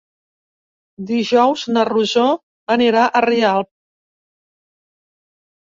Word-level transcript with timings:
Dijous 1.11 1.65
na 1.75 1.83
Rosó 1.89 2.25
anirà 2.77 3.05
a 3.07 3.23
Rialp. 3.29 3.71